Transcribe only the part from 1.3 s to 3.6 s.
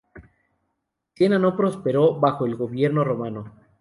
no prosperó bajo el gobierno romano.